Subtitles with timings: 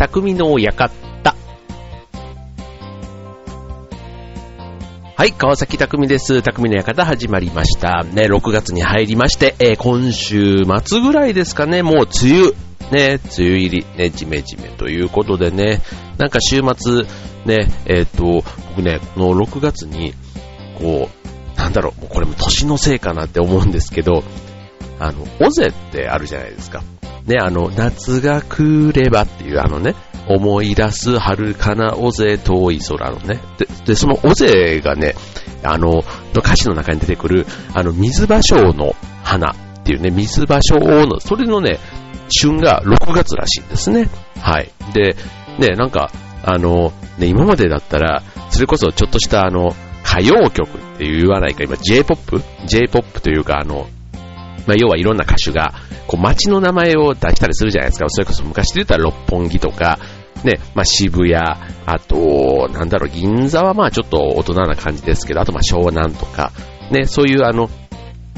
[0.00, 0.90] 匠の館。
[5.14, 6.40] はい、川崎匠です。
[6.40, 8.02] 匠の館始まりました。
[8.02, 12.50] ね、6月に入りまして、えー、今週末ぐらいですかね、もう梅雨、
[12.90, 15.82] ね、梅雨入り、ね、じめじめということでね、
[16.16, 17.02] なんか週末、
[17.44, 20.14] ね、えっ、ー、と、僕ね、この6月に、
[20.78, 24.24] こう、なんだろう、もうこれも年のせいかなって思うんですけど、
[24.98, 26.82] あの、尾瀬ってあるじゃないですか。
[27.26, 29.94] ね、あの、夏が来ればっていうあのね、
[30.28, 33.40] 思い出す遥かな尾瀬遠い空のね。
[33.58, 35.14] で、でその尾瀬がね、
[35.62, 36.02] あの、の
[36.36, 41.78] 歌詞の中に出てくる、あの、水芭蕉の花っていうね、水芭蕉の、それのね、
[42.30, 44.08] 旬が6月らしいんですね。
[44.40, 44.70] はい。
[44.94, 45.16] で、
[45.58, 46.10] ね、なんか、
[46.42, 49.74] あの、ね、今までだったら、それこそちょっとしたあの、
[50.04, 53.88] 歌謡曲って言わないか、今 J-POP?J-POP というか、あの、
[54.66, 55.74] まあ、要はいろんな歌手が、
[56.06, 58.08] こう街の名前を出したりするじゃないですか。
[58.08, 59.98] それこそ昔で言ったら六本木とか、
[60.44, 66.52] ね、まあ、渋谷、あと、なんだろう、銀座はまあちょっと大人な感じですけど、あとまあ湘南とか、
[66.90, 67.68] ね、そういうあの、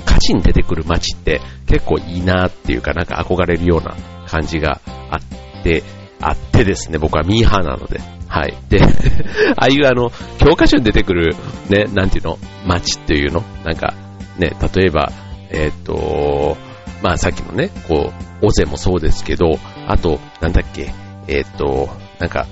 [0.04, 3.94] 歌詞に出てくる街って結構いいなっていうか、なんか憧れるような
[4.26, 5.82] 感じがあって、
[6.20, 8.54] あってですね、僕はミーハーなので、はい。
[8.68, 8.80] で、
[9.56, 11.36] ああいうあの、教科書に出てくる、
[11.68, 13.42] ね、なんていうの、街っていうの？
[13.64, 13.94] なんか、
[14.38, 15.12] ね、例えば、
[15.52, 16.56] えっ、と、
[17.02, 20.92] まあさっきのね、こう、尾瀬もそうですけど、あと、なんだっけ、
[21.28, 22.46] えっ、と、なんか、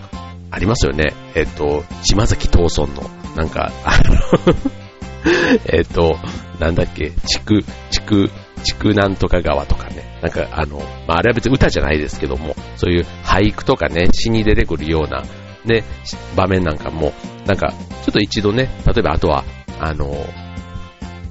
[0.52, 1.14] ありますよね。
[1.34, 4.54] えっ、と、島崎東村の、なんか、あの
[5.66, 6.18] えっと、
[6.58, 8.30] なんだっけ、地区、地区、
[8.62, 10.18] 地区なんとか川とかね。
[10.22, 15.22] なんか、あの、まあ、あれは別に歌じゃないですけども、そういう俳句とかね、詩に出てくるような、
[15.64, 15.84] ね、
[16.36, 17.12] 場面なんかも、
[17.46, 17.72] なんか、
[18.04, 19.44] ちょっと一度ね、例えばあとは、
[19.78, 20.10] あの、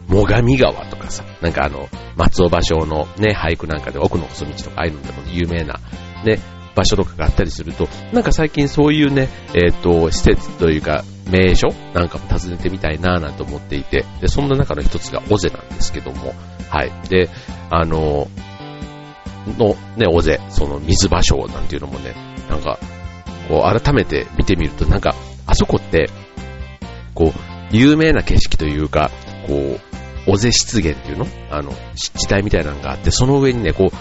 [0.10, 5.80] 最上川とかさ、なんかあの、松尾芭蕉のね、俳句なんかで奥の細道とかああいうのでも有名な、
[6.26, 6.40] ね、
[6.76, 16.34] 場所とかがあったりすると、なんか最近そういうね、えっ、ー、と、施設というか、名所なんかも訪ねてみたいなぁなんて思っていて、で、そんな中の一つが尾瀬なんですけども、
[16.70, 16.92] はい。
[17.10, 17.30] で、
[17.70, 18.28] あの、
[19.58, 22.16] のね、尾瀬、その水場所なんていうのもね、
[22.50, 22.80] なんか、
[23.48, 25.16] こう改めて見てみると、なんか、
[25.46, 26.10] あそこって、
[27.14, 29.12] こう、有名な景色というか、
[29.48, 29.80] こう、
[30.28, 31.28] 尾瀬湿原っていうの？
[31.50, 33.96] あの、湿地帯みたいなのがあって、その上にね、こう、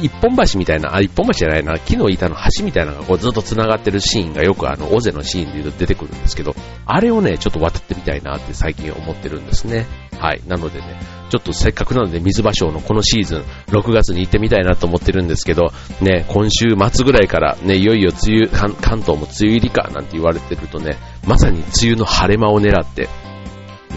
[0.00, 6.54] 一本橋みたいな、あ、一本橋じゃないな、木の板の橋みたいなのがこうずっと繋がってるシーンがよくあの、尾瀬のシーンで言うと出てくるんですけど、
[6.86, 9.86] あれをね、ちょっと渡ってみたいなって最近思ってるんですね。
[10.18, 10.40] はい。
[10.46, 11.00] なのでね、
[11.30, 20.96] ちょっとせっかくなので水芭蕉のこのシーズン、6月に行ってみたいなと思ってるんですけど、ね、今週末ぐらいからね、いよいよ梅雨、関東も梅雨入りかなんて言われてるとね、
[21.26, 23.08] まさに梅雨の晴れ間を狙って、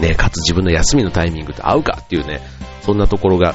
[0.00, 2.40] ね、かつ自分の休みのタイミングと合うかっていうね、
[2.82, 3.54] そんなところが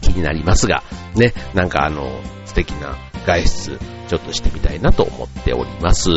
[0.00, 0.82] 気になりますが、
[1.14, 3.78] ね、なんかあの、素敵な外出、
[4.08, 6.10] ちょっとしてみたいなと思っております。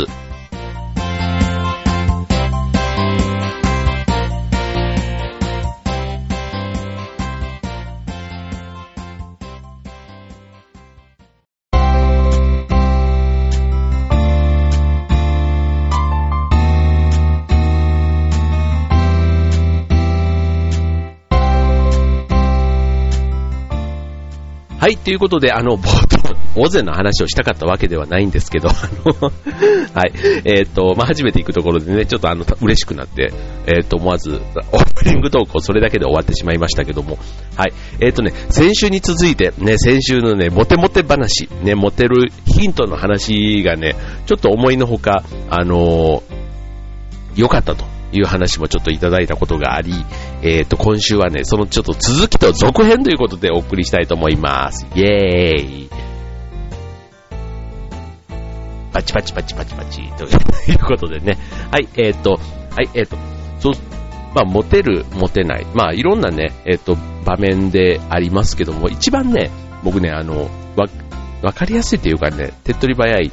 [24.83, 28.73] はい、ということで、あの、冒頭、大勢の話をしたかったわけではないんですけど、あ
[29.05, 29.13] の、
[29.95, 30.11] はい、
[30.43, 33.31] えっ、ー、と、まあ、初めて行くところでね、ちょっとあの、嬉しくなって、
[33.65, 34.41] えっ、ー、と、思わず、
[34.73, 37.17] オープニングトークをそれだけで終わってしまいましたけども、
[37.55, 43.95] はい、えっ、ー、とね、先週に続いて、ね、先週のね、モテモテ話、ね、モテるヒントの話がね、
[44.25, 46.23] ちょっと思いのほか、あの
[47.37, 47.92] 良かったと。
[48.19, 49.93] いう話もちょっといただいたことがあり、
[50.41, 54.85] えっ、ー、と、今週はね、そのちょっと続きと続編ということでお送りしたいと思います。
[54.95, 55.89] イェーイ
[58.93, 61.37] パチパチパチパチパチということでね。
[61.71, 63.17] はい、えっ、ー、と、はい、えっ、ー、と、
[63.59, 63.73] そう、
[64.35, 65.65] まあ、モテる、モテない。
[65.73, 66.95] まあ、いろんなね、えっ、と、
[67.25, 69.49] 場面でありますけども、一番ね、
[69.83, 70.87] 僕ね、あの、わ、
[71.41, 73.31] わかりやすいというかね、手っ取り早い、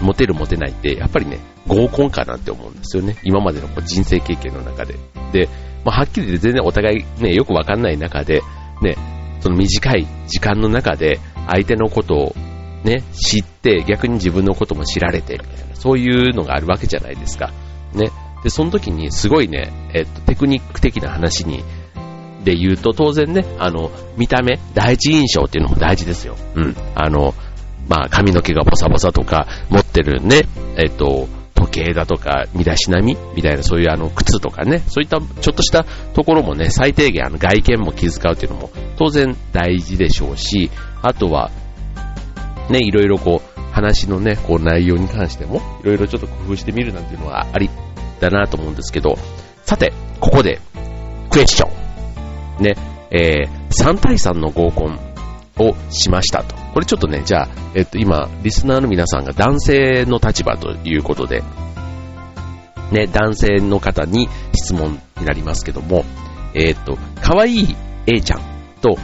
[0.00, 3.16] モテる、モテないって、やっぱりね、合コンかなって思うんですよね。
[3.24, 4.94] 今までのこう人生経験の中で。
[5.32, 5.48] で、
[5.84, 8.42] まあ、はっきり言って全然お互いね、よくわかんない中で、
[8.82, 8.96] ね、
[9.40, 12.34] その短い時間の中で相手のことを
[12.84, 17.52] ね、知って、逆に自分のことも知られて、みたいな、そういうのがあるわけじゃないですか。
[17.92, 18.10] ね。
[18.42, 21.64] で、その時にすごいね、えっと、テクニック的な話に、
[22.44, 26.36] で言うと、当然ね、あの、見た目、第一印象っていうのも大事ですよ。
[26.54, 26.76] うん。
[26.94, 27.34] あの、
[27.88, 30.42] まあ、髪の毛がボサボサとか、持ってるね、
[30.76, 40.70] えっと、時計だとか、身だしなみみたいな、そういうあの、靴とかね、そういったちょっとしたところもね、最低限あの、外見も気遣うっていうのも当然大事でしょうし、
[41.02, 41.50] あとは、
[42.70, 47.70] ね、いろいろこう、話のね、こう内容に関しても、いろいろちょっと工夫してみるなんていうのはあり
[48.20, 49.16] だなと思うんですけど、
[49.64, 50.60] さて、ここで、
[51.30, 51.68] クエスチョ
[52.60, 52.62] ン。
[52.62, 52.74] ね、
[53.10, 54.98] えー、3対3の合コン
[55.58, 56.54] をしましたと。
[56.74, 61.42] これちょっとね、じゃあ、えっと、今、リスナーの皆さんが男性の立場ということで、
[62.92, 66.04] ね、男性の方に質問になりますけども、
[66.54, 67.76] えっと、可愛いい
[68.06, 68.40] A ちゃん
[68.80, 68.96] と、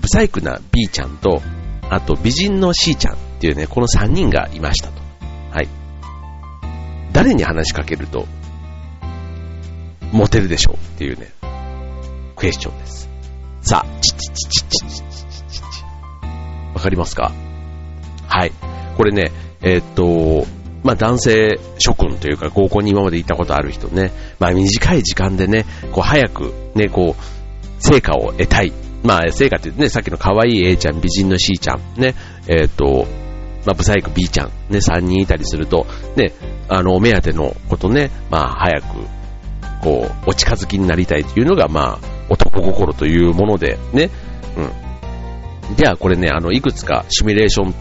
[0.00, 1.42] 不細工な B ちゃんと、
[1.90, 5.02] あと美人の C ちゃんっていうね、この3人がいましたと。
[5.50, 5.68] はい。
[7.12, 8.26] 誰に話しかけると、
[10.12, 11.32] モテるでしょうっていうね、
[12.36, 13.08] クエスチョンです。
[13.62, 15.23] さあ、チチチチチチチ。
[16.84, 17.32] かりますか？
[18.28, 18.52] はい。
[18.96, 20.46] これね、えー、っと、
[20.82, 28.72] まあ男性諸君というか合コンに今まで行ったことある人ね、まあ短い時間でね、こう早くね、こう、成果を得たい。
[29.02, 32.14] まあ成果ってね、さっきの可愛い A ちゃん、美人の C ちゃん、ね、
[32.46, 33.06] えー、っと、
[33.66, 35.86] まあ、ブサイク B ちゃん、ね、3人いたりすると、
[36.16, 36.32] ね、
[36.68, 38.86] あの、お目当てのことね、まあ、早く、
[39.82, 44.10] こう、お近づきになりたいというのが、まあ、男心というもので、ね、
[44.58, 44.83] うん。
[45.76, 47.74] じゃあ、これね、あの、いくつかシミュレーション、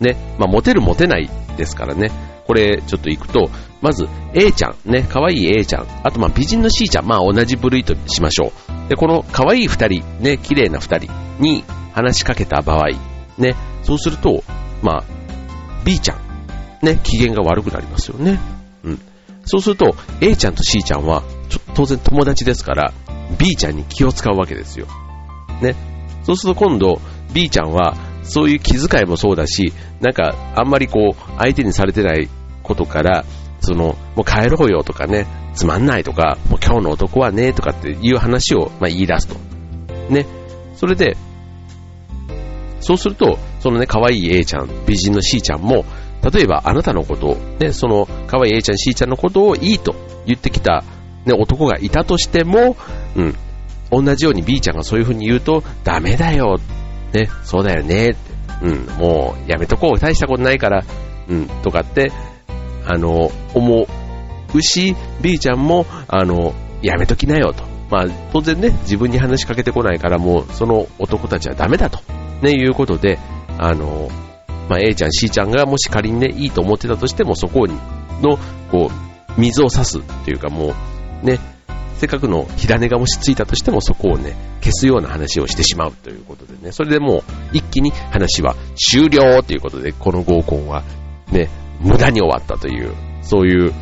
[0.00, 2.10] ね、まあ、モテるモテないですからね、
[2.46, 3.50] これちょっと行くと、
[3.80, 8.52] まず A ちゃん、ね、可愛い A ちゃん、あとまあ美人の C ちゃん、まあ同じ部類としましょ
[8.86, 8.88] う。
[8.88, 12.88] で、この可愛い二人、ね、綺麗な二人に話しかけた場合、
[13.38, 14.42] ね、そうすると、
[14.82, 15.04] まあ、
[15.84, 18.38] B ちゃん、ね、機嫌が悪くなりますよね。
[18.84, 19.00] うん。
[19.44, 21.22] そうすると、A ちゃんと C ちゃんは、
[21.74, 22.92] 当然友達ですから、
[23.38, 24.86] B ちゃんに気を使うわけですよ。
[25.62, 25.76] ね。
[26.24, 27.00] そうすると今度、
[27.32, 32.28] B ちゃんは、そういう気遣いもそうだし、なんか、あんまりこう、相手にされてない
[32.62, 33.24] ことから、
[33.60, 39.36] その、もう帰ろうよとかね、つまんないとか、もう今日の男はね、とかっていう話を、まあ、言い出すと。
[40.08, 40.26] ね。
[40.76, 41.16] それで、
[42.80, 45.84] そうすると、そのね、可愛い A ちゃん、美人の C ちゃんも、
[46.32, 49.94] 例えばあなたのことを、ね、その可愛い A ちゃん、C ちゃんのことをいいと
[50.26, 50.84] 言ってきた、
[51.24, 52.76] ね、男がいたとしても、
[53.16, 53.34] うん、
[53.90, 56.58] 同じように B ちゃんがそういう風に言うと、ダメだよ、
[57.12, 58.16] ね、そうだよね、
[58.62, 60.84] うん、もうやめとこう、大したことないから、
[61.28, 62.12] うん、とかって
[62.86, 63.86] あの、思
[64.54, 67.64] うし、B ちゃんも、あの、やめときなよと。
[67.90, 72.00] まあ、当然ね、自分に話しかけてこないからもう、その男たちはダメだと。
[72.42, 73.18] ね、いうことで、
[73.58, 74.08] あの、
[74.68, 77.74] まあ、A ちゃん、C ちゃんがもし仮にね、いいと思ってたとしても、そこに
[78.22, 78.38] の、
[78.70, 80.74] こう、水を差すっていうかも
[81.22, 81.38] う、ね、
[82.00, 90.82] せっかくの火種がもしついたとしても、そこをね、消すような話をしてしまうということでね、それでもう、一気に話は終了ということで、この合コンは、
[91.30, 93.74] ね、無駄に終わったという、そういう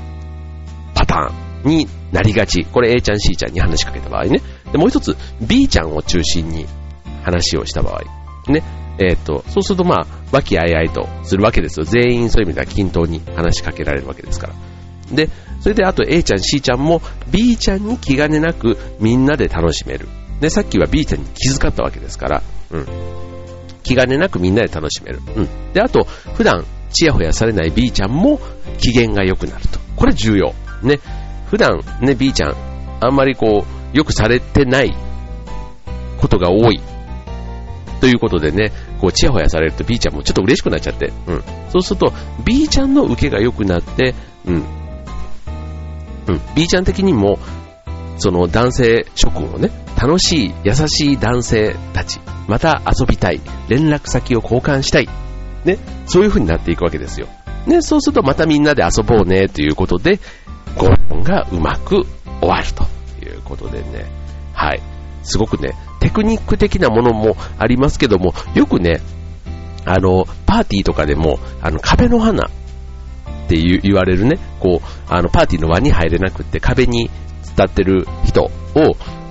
[0.94, 2.64] パターンになりがち。
[2.64, 4.42] これ A ちゃん C ちゃんに話しかけた場合ね。
[4.72, 6.66] で、もう一つ B ちゃんを中心に
[7.22, 8.02] 話をした場合。
[8.50, 8.64] ね。
[8.98, 11.86] えっ、ー、と、そうするとまあ、和気あいあいとするわけですよ。
[11.86, 14.54] 全員そういう意味では均等に話しかけられるわけですから。
[15.12, 20.08] で、それであと A ちゃん C ちゃんも B ちゃんに気兼ねなくみんなで楽しめる。
[20.40, 22.87] で、さっきは B ちゃんに気遣ったわけですから、うん。
[23.82, 25.20] 気兼ねなくみんなで楽しめる。
[25.37, 25.72] うん。
[25.72, 28.40] で、あと、普段ちやほやされない B ちゃんも
[28.78, 29.78] 機嫌が良くなると。
[29.96, 30.55] これ重要。
[30.82, 31.00] ね。
[31.50, 32.54] 普段ね、B ちゃん、
[33.00, 33.64] あんまりこ
[33.94, 34.94] う、よくされてない
[36.21, 36.80] ことが多い。
[38.00, 41.12] ということでね、こう、ちやほやされると B ちゃんもちょっと嬉しくなっちゃって。
[41.26, 41.42] うん。
[41.71, 42.12] そうすると、
[42.44, 44.14] B ちゃんの受けが良くなって、
[44.47, 44.64] うん。
[46.28, 46.40] うん。
[46.54, 47.38] B ちゃん的にも、
[48.18, 49.70] その男性諸君をね、
[50.00, 55.08] 楽しい、優しい男性たち、また遊びたい、連絡先を交換したい
[55.64, 57.28] ね、そういう風になっていくわけですよ。
[57.66, 60.18] ね、そうするとまたみんなで遊ぼうねということで、
[60.76, 62.06] 合コンがうまく
[62.40, 62.85] 終わると
[63.25, 64.06] いうことでね、
[64.52, 64.82] はい。
[65.23, 69.00] すごくね、テクニック的なものもありますけども、よくね、
[69.85, 72.49] あの、パーティーとかでも、あの、壁の花
[73.49, 77.11] って言われるね、こう、あの、パーティーの輪に入れなくって壁に
[77.57, 78.50] 伝ってる人を、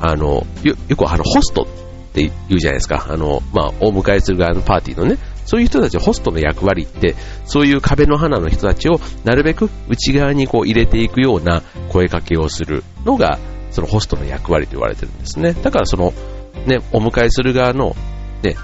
[0.01, 1.65] あの、よ、よくあの、ホストっ
[2.13, 3.05] て言うじゃないですか。
[3.09, 13.37] あの、まあ、お迎えする側のパーティーのね、そういう人たち、ホストの役割って、そういう壁の花の人たちをなるべく内側にこう入れていくような声かけをするのが、
[13.69, 15.53] そのホストの役割と言われてるんですね。
[15.53, 16.13] だからその、
[16.65, 17.95] ね、お迎えする側の、
[18.43, 18.55] ね、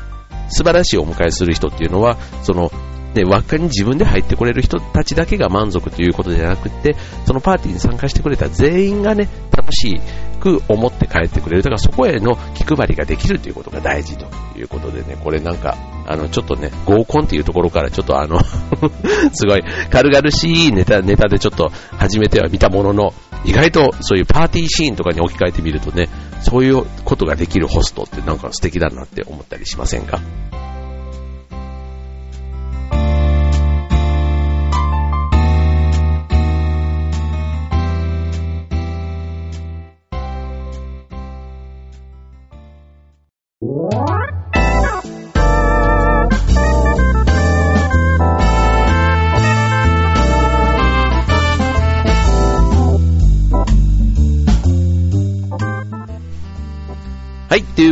[0.49, 2.71] 素晴らしいお迎えする人っていうのは、その、
[3.13, 9.99] ね、輪っかに自分で入ってこれる人たちだけが満足ということじゃなくて、そのパーティーに参加してくれた全員がね、楽し
[10.39, 11.63] く思って帰ってくれる。
[11.63, 14.25] だからそこへの気配りができるということが大事と
[14.57, 15.77] いうことでね、これなんか、
[16.07, 18.39] あの、ちょっとね、合コンっていうところからちょっとあの
[19.33, 23.13] すごい軽々しいネタ、ネタでちょっと始めてはみたものの、
[23.45, 26.09] 意外とそういうパーティーシーンとかに置き換えてみるとね、
[26.41, 30.19] そういうことができるホストってなんか素敵だなって思ったりしませんか？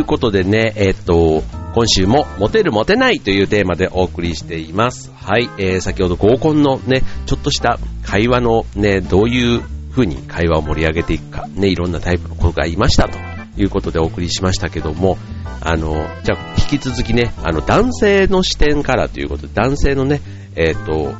[0.02, 1.44] ということでね、えっ、と、
[1.76, 5.12] 今週もモテるモテないというテーマでお送りしています。
[5.14, 13.16] はい、えー、先ほど合コンのね、ちょっとした会話のね、どういう風に会話を盛り上げていくか、ね、いろんなタイプの子がいましたと
[13.56, 15.18] いうことでお送りしましたけども、
[15.60, 20.20] あの、じゃ引き続きね、あの男性の視点からということで、男性のね、
[20.56, 21.14] えっ、と、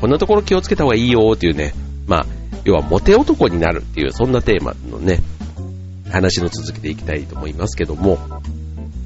[0.00, 1.74] こんなところ気をつけた方がいいよっていうね、
[2.06, 2.26] まあ、
[2.64, 5.18] 要はモテ男になるっていう、そんなテーマのね、
[6.14, 8.18] 話の続きでいきたいと思いますけども、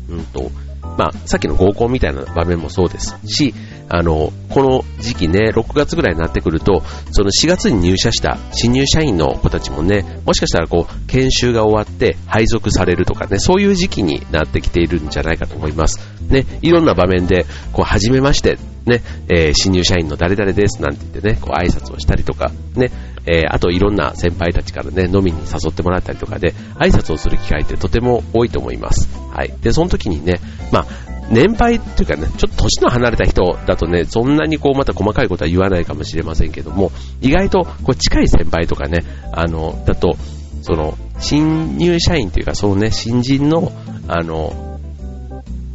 [0.09, 0.51] うんと、
[0.97, 3.55] まあ、さっきの合コンみたいな場面もそうですし、
[3.89, 15.99] あの、この時期ね、6月ぐらいになってくると、その4月に入社した新入社員の子たちもね、もしかしたらこう、研修が終わって配属されるとかね、そういう時期になってきているんじゃないかと思います。
[16.29, 22.91] ね、いろんな場面で、こう、初めまして、ね、えー、新入社員の誰々ですなんて言ってね、こう、挨拶をしたりとか、ね、
[23.29, 29.09] えー、あといろんな先輩たちからね、飲みに誘ってもらったりとかで、挨拶をする機会ってとても多いと思います。
[29.35, 29.53] はい。
[29.61, 30.41] で、その時にね、
[30.73, 30.87] まあ、
[31.31, 40.17] 年配っていうかね、ちょっと年の離れた人だとね、そんなにこうまた細かいことは言わないかもしれませんけども、意外とこう近い先輩とかね、あの、だと、
[40.63, 43.73] その、新入社員っていうか、そのね、新人の、
[44.09, 44.81] あの、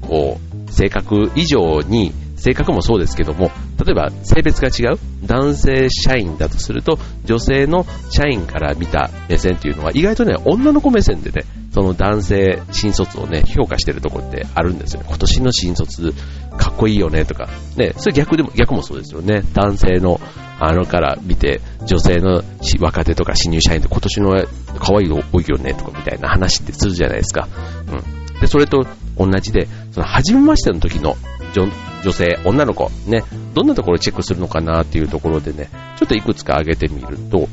[0.02, 2.14] こう、性格以上に、
[2.44, 3.52] 性格もそうですけども、
[3.84, 15.06] 例えば性別が違う男性社員だとすると、女性の社員から見た目線っていうのは意外とね、女の子目線でね、その男性新卒をね、評価してるところってあるんですよね。
[15.08, 16.14] 今年の新卒、
[16.58, 17.48] かっこいいよねとか。
[17.78, 19.44] ね、それ逆でも、逆もそうですよね。
[19.54, 20.20] 男性の、
[20.60, 22.44] あのから見て、女性の
[22.82, 24.32] 若手とか新入社員って今年の
[24.80, 27.48] 可愛い多いよねとかみたいな話ってするじゃないですか。
[27.88, 28.40] うん。
[28.42, 28.86] で、それと
[29.18, 31.16] 同じで、その初めましての時の
[31.54, 31.72] 女
[32.04, 37.48] 女性、女の子、ね、どんなところをチェックするのかなっていうところでね、ちょっといくつか挙げてみると、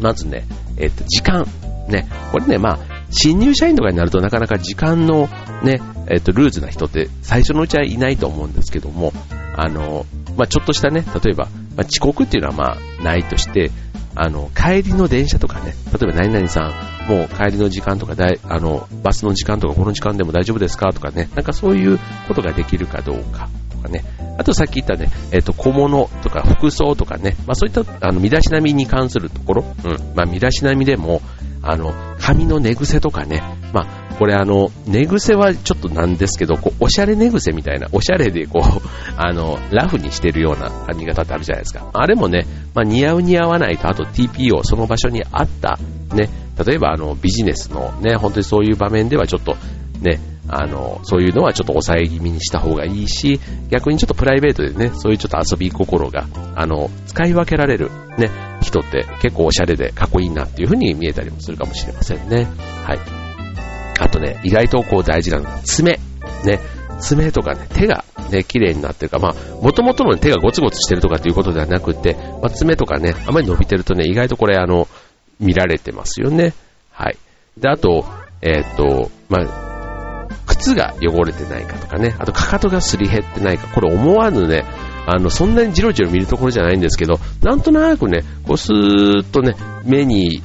[0.00, 0.44] まずね、
[0.76, 1.46] えっ、と、時間。
[1.88, 2.78] ね、これね、まあ、
[3.10, 5.28] 新入社員とかになるとなかなか時間の
[5.62, 9.12] ね、えっ、と、ルーズな人って最初のうちはいないと思うんですけども、
[9.56, 13.70] あの、まあ、ちょっとしたね、例えば、まあ、遅刻っていうのはまあ、ないとして、
[14.14, 16.68] あの、帰りの電車とかね、例えば何々さ
[17.06, 24.04] ん、もう帰りの時間とかだい、あの、バスの時間とかこの時間でも大丈夫ですかとかね、なんかそういうことができるかどうかとかね。
[24.38, 31.22] あとさっき言ったね、えっ、ー、と、小物とか服装とかね、まあそういった、あの、身だしなみに関するところ、うん、まあ身だしなみでも、
[31.62, 33.42] あの、髪の寝癖とかね、
[33.72, 38.80] まあ、これあの、寝癖はちょっとなんですけど、こう、おしゃれ寝癖みたいな、おしゃれでこう、
[39.16, 41.90] あの、ラフにしてるような髪型ってあるじゃないですか。
[41.92, 45.78] あれもね、まあ、似合う似合わないと、あと TPO、その場所にあった、
[46.14, 46.28] ね、
[46.64, 49.56] 例えばあの、ビジネスのね、本当にそういう場面ではちょっと、
[50.00, 53.40] ね、あの、そういうのはちょっと抑え気味にした方がいいし、
[53.70, 62.46] 逆にちょっとプライベートでね、そういうちょっと遊び心が、あの、使い分けられる、ね、人って結構おしゃれでかっこいいなっていう風に見えたりもするかもしれませんね。
[62.84, 63.21] はい。
[64.02, 65.98] あとね、意外とこう大事なのが爪。
[66.44, 66.60] ね、
[67.00, 74.88] 爪とかね、手がね、綺麗になってるか、まあ、もともとの手がゴツゴツしてるとかっていうことではなくて、まあ、爪とかね、あまり伸びてるとね、意外とこれあの、
[75.38, 76.52] 見られてますよね。
[76.90, 77.16] はい。
[77.56, 78.04] で、あと、
[78.40, 84.64] えー、っと、まあ、靴が汚れてないかとかね、あとかかとがすり減ってないか、これ思わぬね、
[85.06, 89.54] あの、そんなにじろじろ見るところじゃないんですけど、なんとなくね、こうスーッとね、
[89.84, 90.42] 目に、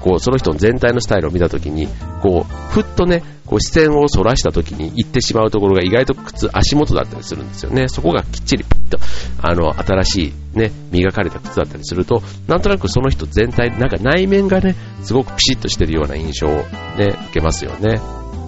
[0.00, 1.88] こう、その人の全体のスタイルを見たときに、
[2.22, 7.88] こう、ふっとね、こう視線をそらしたときに行ってしまうところが意外と靴、足元だったりするんですよね。
[7.88, 8.98] そこがきっちりピッと、
[9.42, 10.22] あの、新し
[10.54, 18.00] いね、磨かれた靴だったりすると、なんとなくその人全体、なんか内面がね、すごくピシッとしてるような印象をね、受けますよね。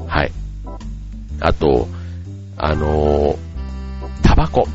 [0.06, 0.32] はい。
[1.40, 1.88] あと、
[2.56, 3.36] あの
[4.22, 4.68] タバコ。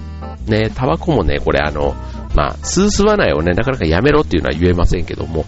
[0.45, 1.95] ね、タバコもね、これあの、
[2.37, 5.45] まあ、吸う吸わないをね、なかなかやめろっていうのは言えませんけども、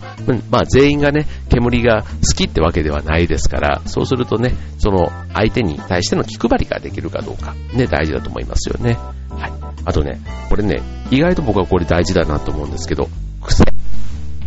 [0.50, 8.98] まあ、全員がね、煙が好きってわけではないですから、そうするとね、その相手に対しての気配りができるかどうか、ね、大事だと思いますよね。
[9.30, 9.52] はい。
[9.86, 10.20] あとね、
[10.50, 10.82] これね、
[11.12, 13.08] 意外と僕はこれ大事だなと思うんですけど、
[13.44, 13.66] 癖。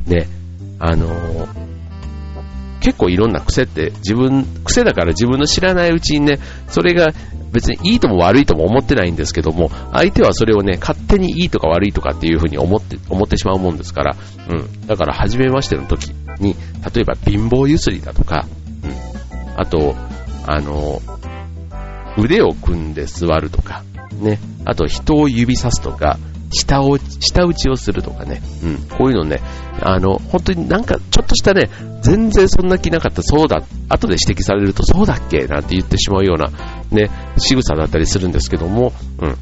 [0.09, 0.27] ね、
[0.81, 1.73] あのー
[2.83, 7.13] 結構いろんな癖って自分、癖だから自分の知らないうちにね、それが
[7.53, 14.17] 別にいいとも悪いとも思ってないんですけども、相手はそれをね、勝手にいいとか悪いとかっていうふうに思って、思ってしまうもんですから、
[14.49, 14.87] うん。
[14.87, 16.57] だから初めましての時に、
[16.95, 18.47] 例えば貧乏ゆすりだとか、
[18.85, 19.61] うん。
[19.61, 19.95] あと、
[20.47, 21.01] あの、
[22.19, 23.85] 腕を組んで座るとか、
[24.21, 24.39] ね。
[24.65, 26.19] あと人を指さすとか、
[26.53, 29.41] 下を、下打ちをするとかね、うん、こういうのね、
[29.81, 31.71] あの、本当になんかちょっとしたね、
[32.03, 36.51] 全然そんな気なかった、そうだ、後で指摘されるとそうだっけなんて言ってしまうような、
[36.91, 39.37] ね、仕草だったりするんですけども、うん、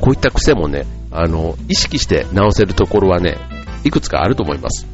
[0.00, 3.36] こういった癖もね、あの、意識して直せるところはね、
[3.84, 4.86] いくつかあると思います。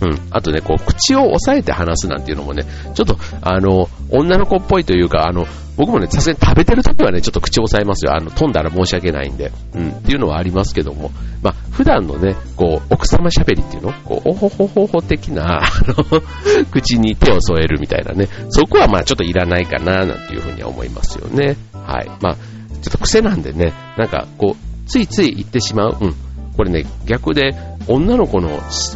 [0.00, 0.18] うん。
[0.30, 5.46] あとね、こう、口を押さえて話すなんていうのもね、ちょっと、あの、女の子っぽいというか、あの、
[5.76, 8.14] 僕もね、さすがに食べてる時はね、ちょっと口を押さえますよ。
[8.14, 9.52] あの、飛んだら申し訳ないんで。
[9.74, 9.90] うん。
[9.90, 11.10] っていうのはありますけども、
[11.42, 13.92] まあ、普段のね、こう、奥様喋りっていうの？
[13.92, 16.22] こう、おほほほほ的な、あの、
[16.72, 21.56] 口に手を添えるみたいなね、そこはまあ、ちょっといらないかな、なんていうふうには思いますよね。
[21.72, 22.10] はい。
[22.22, 22.34] まあ、
[22.80, 25.96] ちょっと癖なんでね、なんか、こう、ついつい言ってしまう。
[26.00, 26.14] うん。
[26.56, 27.54] これね、逆で、
[27.88, 28.48] 女の子の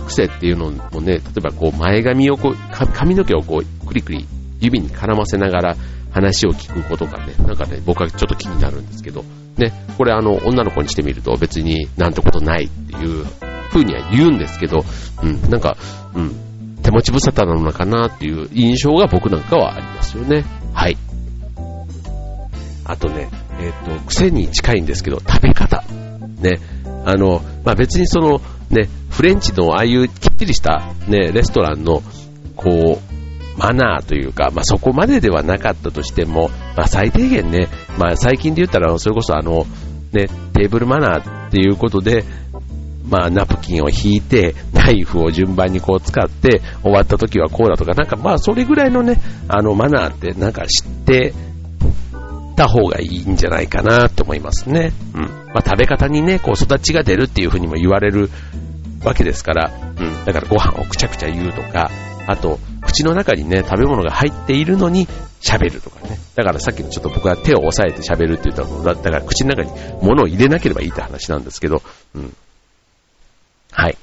[0.07, 2.57] 癖っていうのもね、例えばこう前髪をこう、
[2.93, 4.27] 髪の毛をこう、くりくり
[4.61, 5.77] 指に絡ませながら
[6.12, 9.25] 話を聞くことがね、なんかね、僕はちょっと気になるんですけど、
[9.57, 13.26] ね、これあの、女の子にしてみると別になんてことないっていう
[13.71, 14.85] 風には言うんですけど、
[15.23, 15.76] うん、なんか、
[16.14, 20.45] うん、手持ち無沙汰なのかなっていう印象が僕なんかはありますよね。
[20.73, 20.97] はい。
[22.85, 23.29] あとね、
[23.61, 25.85] えっ、ー、と、癖に近いんですけど、食べ方。
[26.40, 26.59] ね、
[27.05, 28.40] あの、まあ、別にその、
[28.71, 32.02] ね、フレンチのああいうきっちりした、ね、レストランの、
[32.57, 33.10] こう、
[33.61, 39.67] マナーというか、まあ、そこまでではなかったとしても、まあ、最低限ね、まあ、最近で言ったら、それこそあの、
[40.12, 42.25] ね、テーブルマナーっていうことで、
[43.11, 51.35] まあ、ナプキンを引いて、ナイフを順番にこう使って、終わった時はこうだとか、なんかまあ、それぐらいのね、あの、マナーってなんか知って
[52.57, 54.93] た方がいいんじゃないかなと思いますね。
[55.14, 55.23] うん。
[55.23, 58.31] まあ、食べ方にね、こう育ちが出るっていう風にも言われる
[59.05, 60.25] わけですから、うん。
[60.25, 61.90] だからご飯をくちゃくちゃ言うとか、
[62.26, 62.59] あと、
[62.91, 65.07] 口の中にね、食べ物が入っているのに
[65.41, 66.19] 喋るとかね。
[66.35, 69.71] だからさっきちょっと僕は手を押さえて喋るって言ったのだだから口の中に
[70.03, 71.83] 物を入れなければいいって話なんですけど、
[72.15, 72.35] うん。
[73.71, 73.97] はい。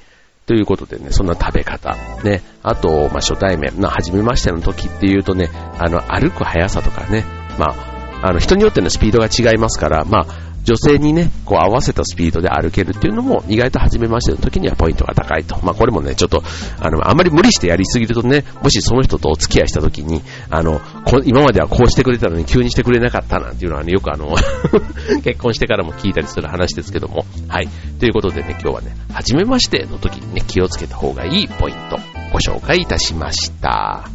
[0.45, 1.95] ということでね、そんな食べ方。
[2.23, 2.41] ね。
[2.63, 7.25] あと、まあ、初対面、まあ、初めましての時っていうとね、あの、歩く速さとかね、
[7.59, 15.57] まあ、あの、人によってのスピードが違いますから、まあ、女性にね、こう合わせたスピードで歩けるっていうのも意外と初めましての時にはポイントが高いと。
[15.63, 16.43] まあこれもね、ちょっと、
[16.81, 20.81] あの、あんまり無理してやりすぎるとね、もしその人とお付き合いした時に、あの、
[21.23, 24.35] 今まではこうしてくれたのに急にしてくれなかったなんていうのはね、よくあの
[25.23, 27.25] 結婚してからも聞いたりする話ですけども。
[27.47, 27.69] はい。
[28.01, 31.97] ということでね、今日はね、初めましての時にね、気をつけた方がいいポイント、
[32.33, 34.09] ご紹介いたしました。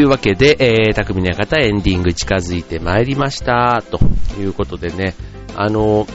[0.00, 3.82] というわけで、えー、匠の方エンディング近づいてまいりました。
[3.82, 4.00] と
[4.40, 5.14] いうことでね、
[5.56, 6.06] あの、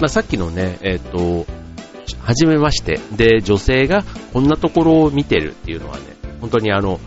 [0.00, 1.46] まあ、さっきのね、えっ、ー、と、
[2.20, 3.00] はじめまして。
[3.12, 6.02] で、女性がこんなところを見てるっていうのはね、
[6.40, 7.00] 本当にあの、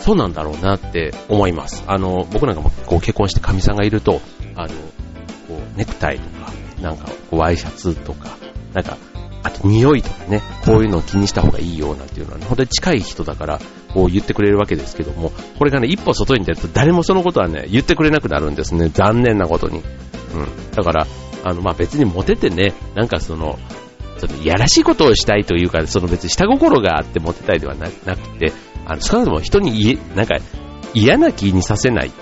[0.00, 1.84] そうなんだろうなって思います。
[1.86, 4.20] あの、僕なんかもこう結婚して神さんがいると、
[4.56, 4.74] あの、こ
[5.74, 8.36] う、ネクタイとか、なんか、こう、ワイシャツとか、
[8.72, 8.98] なんか、
[9.42, 13.60] あと匂いとかね、こういうのを気にした方がいいようなんていうのはね、本当に近い人だから、
[13.94, 18.88] こう言ってくれるわけですけども、これがね、一歩外に出ると誰もそのことはね、言ってくれなくなるんですね。
[18.88, 19.78] 残念なことに。
[19.78, 20.70] うん。
[20.72, 21.06] だから、
[21.44, 23.58] あの、まあ、別にモテてね、なんかその、
[24.18, 27.92] ちょっといやらしいことをしたいというか、その別に下心があってモテたいではなく
[28.38, 28.52] て、
[28.86, 30.36] あの、少なくとも人になんか
[30.92, 32.12] 嫌な気にさせない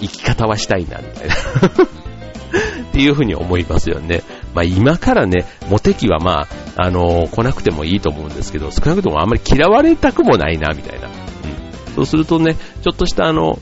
[0.00, 1.34] 生き方はしたいな、みたいな
[2.90, 4.22] っていうふうに思いますよね。
[4.54, 11.08] まあ今からね、モテ期はまあ、あのー、来なくてもいいと思うんですけど、少なくともあんまり嫌われたくもないな、みたいな。
[11.94, 13.58] そうするとね、ちょっとしたあの、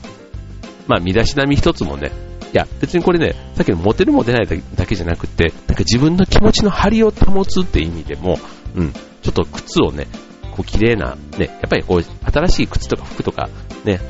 [0.87, 2.11] まあ身だしなみ一つもね、
[2.53, 8.39] いや、別にこれね、さっきのモテるモテないだけじゃなくて、なんか自分の気持ちの張りを保つって意味でも、
[8.75, 10.07] うん、ちょっと靴をね、
[10.51, 13.49] こう綺麗な、ね、やっぱりこう、新しい靴とか服とか、
[13.85, 14.01] ね、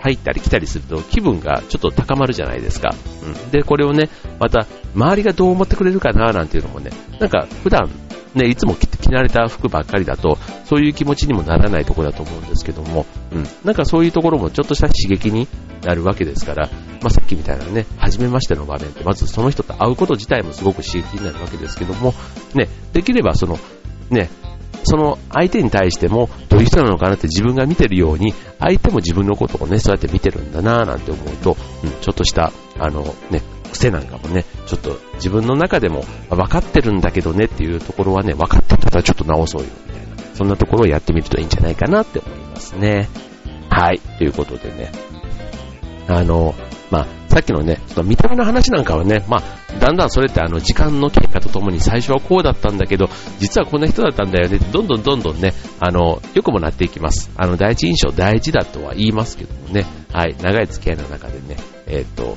[0.00, 2.94] 入ったり来たりすると気分がちょっと高まるじゃないですか。
[3.24, 3.50] うん。
[3.50, 7.90] で、これをね、また、周りがどう思ってくれるかななんていうのもね、なんか普段、
[8.34, 13.46] ね、いつも着慣れた服ばっかりだと、そういう気持ちにもならないところだと思うんですけども、うん。
[13.64, 15.48] なんかそういうところもちょっとした刺激に
[15.82, 16.68] なるわけですから、
[17.00, 22.12] まあ、さっきみたいなね、初めましての場面って、まずその人と会うこと自体もすごく刺激になるわけですけども、
[22.54, 23.58] ね、できればその、
[24.10, 24.28] ね、
[24.84, 39.68] その相手に対してもどういう人なのかなって自分が見てるように、相手も自分のことをね、そうやって見てるんだなぁなんて思うと、うん、ちょっとした、あのね、癖なんかもね、ちょっと自分の中でも分かってるんだけどねっていうところはね、分かってたらちょっと直そうよ、
[40.38, 43.08] そんなところをやってみるといいんじゃないかなって思いますね。
[43.68, 44.92] はい、ということでね、
[46.06, 46.54] あの、
[46.92, 53.08] まあ、さっきのね、その見た目の話なんかはね、まあ、だんだんそれってあの時間の経過とともに最初はこうだったんだけど、
[53.40, 57.30] 実はこんな人だったんだよね、どんどんどんどんね、あの、良くもなっていきます。
[57.36, 61.56] あの、第一印象大事だとは言いますけどもね、はい、長い付き合いの中でね、
[61.88, 62.36] えっ、ー、と、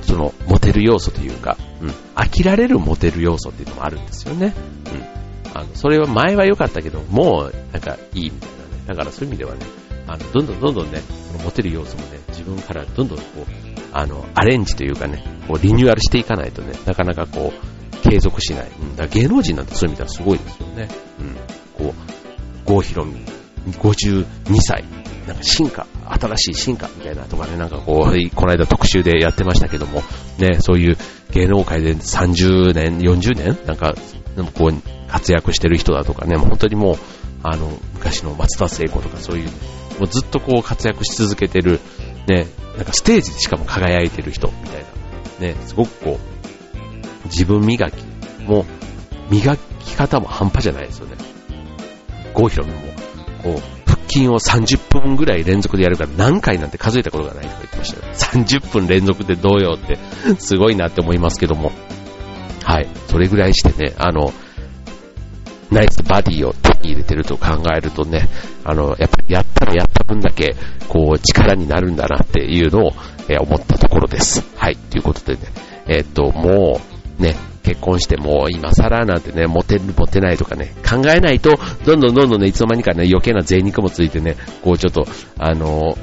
[0.00, 4.54] その、モテる要素というか、うん、飽きられるモテる要素っていうのもあるんですよね。
[4.94, 5.01] うん。
[5.54, 8.84] あの、それは前は良かったけど、もう、なんかいいみたいなね。
[8.86, 9.60] だからそういう意味ではね、
[10.06, 13.46] あの、どんどんどんどんね、そのモテる要素もね、自分からどんどんこう、
[13.92, 18.70] あの、アレンジというかね、こう、リニューアルしていかないとね、なかなかこう、継続しない。
[18.80, 20.88] うん、だから芸能人なんてそういう意味ではすごいですよね。
[21.20, 21.86] うん。
[21.86, 23.14] こう、郷ひろみ、
[23.72, 24.26] 52
[24.60, 24.84] 歳、
[25.26, 30.02] なんか進化、新しい進化みたいなとかね、なんかこう、この間特集でやってましたけども、
[30.38, 30.96] ね、そういう
[31.32, 33.94] 芸能界で30年、40年なんか、
[34.36, 36.96] でもこう、活躍してる人だとかね、もう本当にもう、
[37.42, 41.80] あの、昔の松田聖子とかそういう、もうずっとこう活躍し続けてる、
[42.26, 44.84] ね、なんかステージでしかも輝いてる人みたい
[45.40, 46.18] な、ね、すごくこ
[47.24, 48.04] う、自分磨き
[48.46, 48.64] も、
[49.30, 51.16] 磨き方も半端じゃないですよね。
[52.34, 52.80] 郷ひろみも、
[53.42, 58.12] こう、腹筋を30分ぐらい連続でやるから何回なんて数えたことがないとか言ってましたよ。
[58.14, 59.98] 30分連続でどうよって、
[60.38, 61.72] すごいなって思いますけども。
[62.72, 62.88] はい。
[63.06, 64.32] それぐらいしてね、あの、
[65.70, 68.30] ナイスバディを手に入れてると考えるとね、
[68.64, 70.56] あの、やっぱりやったらやった分だけ、
[70.88, 72.92] こう、力になるんだなっていうのを、
[73.28, 74.42] えー、思ったところです。
[74.56, 75.40] はい、ということでね、
[75.86, 76.80] えー、っと、も
[77.18, 85.06] う、ね、結婚してもう今更なんてね、モテる、モテないとかね、考えないと、どんどんどんどんね、いつの間にかね、余計な贅肉もついてね、こうちょっと、
[85.38, 85.98] あの、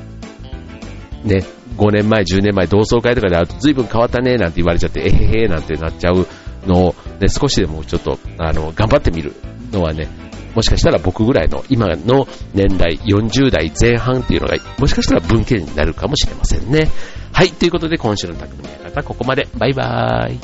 [1.23, 1.43] ね、
[1.79, 6.27] 5年前、10年前、同窓会とかで会うと随分変わったね、なんて言われちゃって、えへへなんてなっちゃう
[6.69, 9.33] の、ね、少しでもちょっと、あの、頑張ってみる
[9.71, 10.07] のはね、
[10.55, 16.89] もしかしたら僕ぐらいの今の年代40代前半っていうのがもしかしたら文献になるかもしれませんね。
[17.31, 19.47] はい、ということで今週の匠の方ここまで。
[19.57, 20.39] バイバーイ。